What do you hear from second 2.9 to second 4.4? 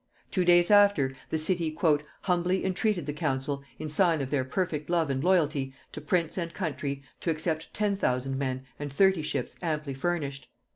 the council, in sign of